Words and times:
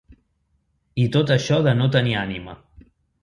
I 1.03 1.03
tot 1.17 1.33
això 1.35 1.61
de 1.69 1.75
no 1.81 1.91
tenir 1.97 2.17
ànima. 2.25 2.57